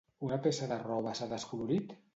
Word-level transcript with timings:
Una 0.27 0.39
peça 0.47 0.69
de 0.71 0.79
roba 0.85 1.15
s'ha 1.21 1.31
descolorit? 1.37 1.99